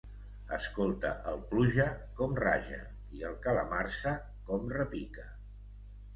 Escolta 0.55 1.11
el 1.31 1.37
Pluja, 1.51 1.85
com 2.21 2.33
raja; 2.45 2.81
i 3.19 3.23
el 3.31 3.37
Calamarsa, 3.45 4.17
com 4.51 4.69
repica. 4.81 5.29